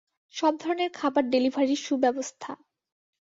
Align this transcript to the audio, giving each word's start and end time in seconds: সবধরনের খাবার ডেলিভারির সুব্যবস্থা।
সবধরনের 0.33 0.89
খাবার 0.91 1.23
ডেলিভারির 1.29 1.81
সুব্যবস্থা। 1.81 2.51